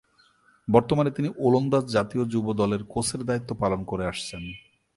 [0.67, 4.43] বর্তমানে তিনি ওলন্দাজ জাতীয় যুব দলের কোচের দায়িত্ব পালন করে আসছেন।